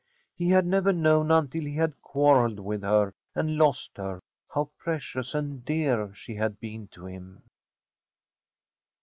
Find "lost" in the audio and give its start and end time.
3.59-3.97